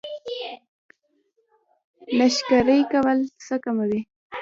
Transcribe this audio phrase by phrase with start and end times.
[2.17, 4.01] ناشکري کول څه کموي؟